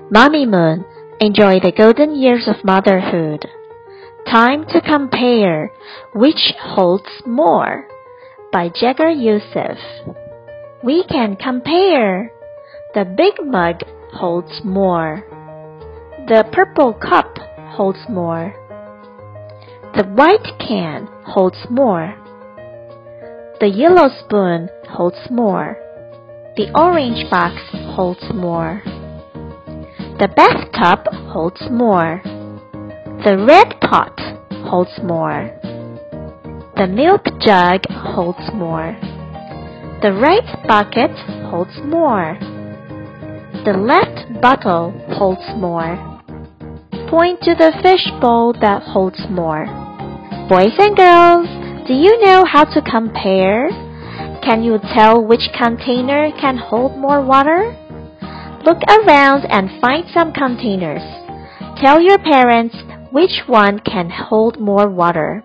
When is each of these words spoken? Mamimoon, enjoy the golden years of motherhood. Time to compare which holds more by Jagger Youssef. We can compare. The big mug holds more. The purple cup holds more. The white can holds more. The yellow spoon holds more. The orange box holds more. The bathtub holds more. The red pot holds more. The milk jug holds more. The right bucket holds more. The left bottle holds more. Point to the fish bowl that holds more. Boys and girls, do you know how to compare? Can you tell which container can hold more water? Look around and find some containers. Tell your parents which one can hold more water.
Mamimoon, 0.00 0.84
enjoy 1.20 1.60
the 1.60 1.70
golden 1.70 2.16
years 2.16 2.48
of 2.48 2.64
motherhood. 2.64 3.46
Time 4.26 4.64
to 4.66 4.80
compare 4.80 5.70
which 6.14 6.52
holds 6.58 7.08
more 7.24 7.86
by 8.52 8.70
Jagger 8.74 9.10
Youssef. 9.10 9.78
We 10.82 11.04
can 11.04 11.36
compare. 11.36 12.32
The 12.94 13.04
big 13.04 13.34
mug 13.46 13.82
holds 14.12 14.60
more. 14.64 15.22
The 16.26 16.44
purple 16.52 16.94
cup 16.94 17.38
holds 17.76 18.00
more. 18.08 18.52
The 19.94 20.04
white 20.04 20.58
can 20.58 21.06
holds 21.24 21.58
more. 21.70 22.14
The 23.60 23.68
yellow 23.68 24.08
spoon 24.24 24.68
holds 24.88 25.30
more. 25.30 25.76
The 26.56 26.70
orange 26.74 27.30
box 27.30 27.54
holds 27.94 28.24
more. 28.34 28.82
The 30.16 30.28
bathtub 30.28 31.12
holds 31.32 31.60
more. 31.72 32.20
The 33.24 33.36
red 33.36 33.80
pot 33.80 34.14
holds 34.70 34.96
more. 35.02 35.50
The 36.76 36.86
milk 36.86 37.24
jug 37.40 37.82
holds 37.90 38.46
more. 38.54 38.94
The 40.02 40.12
right 40.12 40.46
bucket 40.68 41.10
holds 41.50 41.74
more. 41.82 42.38
The 43.64 43.74
left 43.74 44.40
bottle 44.40 44.92
holds 45.18 45.42
more. 45.56 45.98
Point 47.10 47.40
to 47.42 47.56
the 47.56 47.72
fish 47.82 48.06
bowl 48.20 48.54
that 48.60 48.82
holds 48.82 49.18
more. 49.28 49.66
Boys 50.48 50.78
and 50.78 50.96
girls, 50.96 51.48
do 51.88 51.92
you 51.92 52.24
know 52.24 52.44
how 52.44 52.62
to 52.62 52.80
compare? 52.82 53.68
Can 54.44 54.62
you 54.62 54.78
tell 54.94 55.26
which 55.26 55.50
container 55.58 56.30
can 56.40 56.56
hold 56.56 56.96
more 56.96 57.20
water? 57.20 57.76
Look 58.64 58.80
around 58.88 59.44
and 59.50 59.68
find 59.82 60.04
some 60.14 60.32
containers. 60.32 61.02
Tell 61.82 62.00
your 62.00 62.18
parents 62.18 62.74
which 63.10 63.42
one 63.46 63.78
can 63.80 64.08
hold 64.08 64.58
more 64.58 64.88
water. 64.88 65.44